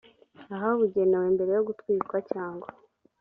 ahabugenewe 0.55 1.27
mbere 1.35 1.51
yo 1.57 1.63
gutwikwa 1.67 2.17
cyangwa 2.31 2.67